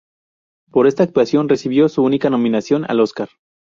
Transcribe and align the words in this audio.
Por 0.71 0.87
esta 0.87 1.03
actuación 1.03 1.47
recibió 1.47 1.87
su 1.87 2.01
única 2.01 2.31
nominación 2.31 2.89
al 2.89 3.01
Óscar. 3.01 3.29